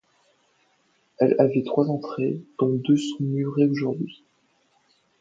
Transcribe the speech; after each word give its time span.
Elle 1.19 1.35
avait 1.37 1.61
trois 1.61 1.87
entrées, 1.91 2.41
dont 2.57 2.73
deux 2.73 2.97
sont 2.97 3.17
murées 3.23 3.65
aujourd'hui. 3.67 4.23